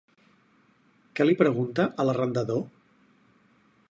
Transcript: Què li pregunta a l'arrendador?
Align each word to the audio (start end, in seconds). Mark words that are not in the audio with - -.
Què 1.19 1.27
li 1.27 1.35
pregunta 1.41 1.85
a 1.91 2.07
l'arrendador? 2.09 2.65